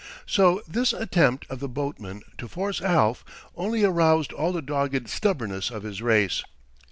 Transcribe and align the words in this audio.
So 0.25 0.63
this 0.67 0.93
attempt 0.93 1.45
of 1.47 1.59
the 1.59 1.69
boatmen 1.69 2.23
to 2.39 2.47
force 2.47 2.81
Alf 2.81 3.23
only 3.55 3.83
aroused 3.83 4.33
all 4.33 4.51
the 4.51 4.59
dogged 4.63 5.07
stubbornness 5.07 5.69
of 5.69 5.83
his 5.83 6.01
race. 6.01 6.43